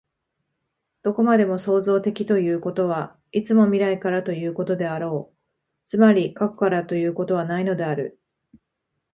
[1.03, 5.37] どこまでも創造的ということは、いつも未来からということであろう、
[5.85, 8.19] つまり過去からということはないのである。